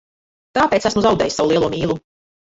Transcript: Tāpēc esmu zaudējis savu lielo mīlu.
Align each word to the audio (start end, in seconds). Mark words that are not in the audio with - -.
Tāpēc 0.57 0.87
esmu 0.89 1.03
zaudējis 1.05 1.37
savu 1.39 1.51
lielo 1.51 1.69
mīlu. 1.75 1.99